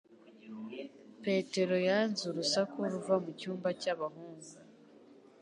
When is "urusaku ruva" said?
2.31-3.15